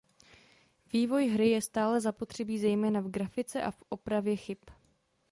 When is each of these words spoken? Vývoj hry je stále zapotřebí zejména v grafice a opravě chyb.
Vývoj 0.93 1.27
hry 1.29 1.49
je 1.49 1.61
stále 1.61 2.01
zapotřebí 2.01 2.59
zejména 2.59 2.99
v 2.99 3.09
grafice 3.11 3.63
a 3.63 3.71
opravě 3.89 4.35
chyb. 4.35 4.57